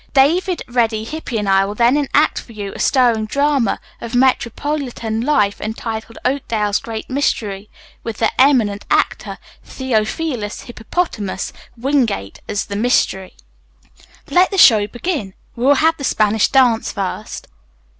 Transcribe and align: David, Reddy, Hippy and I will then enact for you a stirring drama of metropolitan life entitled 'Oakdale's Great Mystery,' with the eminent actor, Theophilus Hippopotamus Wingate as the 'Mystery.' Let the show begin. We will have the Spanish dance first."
David, 0.15 0.63
Reddy, 0.67 1.03
Hippy 1.03 1.37
and 1.37 1.47
I 1.47 1.63
will 1.63 1.75
then 1.75 1.95
enact 1.95 2.39
for 2.41 2.53
you 2.53 2.73
a 2.73 2.79
stirring 2.79 3.27
drama 3.27 3.79
of 4.01 4.15
metropolitan 4.15 5.21
life 5.21 5.61
entitled 5.61 6.17
'Oakdale's 6.25 6.79
Great 6.79 7.07
Mystery,' 7.07 7.69
with 8.03 8.17
the 8.17 8.31
eminent 8.41 8.83
actor, 8.89 9.37
Theophilus 9.63 10.61
Hippopotamus 10.61 11.53
Wingate 11.77 12.41
as 12.49 12.65
the 12.65 12.75
'Mystery.' 12.75 13.37
Let 14.31 14.49
the 14.49 14.57
show 14.57 14.87
begin. 14.87 15.35
We 15.55 15.65
will 15.67 15.75
have 15.75 15.97
the 15.97 16.03
Spanish 16.03 16.47
dance 16.47 16.91
first." 16.91 17.47